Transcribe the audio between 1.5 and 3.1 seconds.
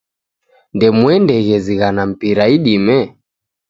zighana mpira idime